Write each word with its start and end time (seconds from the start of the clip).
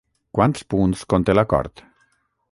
Quants 0.37 0.63
punts 0.73 1.03
conté 1.13 1.35
l'acord? 1.39 1.85